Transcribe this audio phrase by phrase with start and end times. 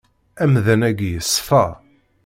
[0.43, 1.65] Amdan-agi yeṣfa.